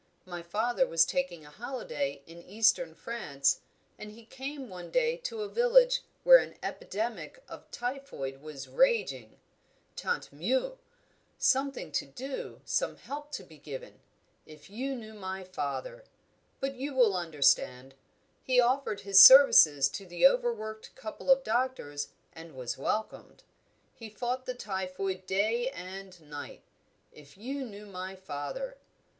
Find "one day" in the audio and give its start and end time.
4.67-5.15